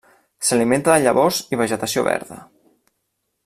S'alimenta 0.47 0.95
de 0.95 1.03
llavors 1.03 1.41
i 1.57 1.61
vegetació 1.61 2.05
verda. 2.11 2.41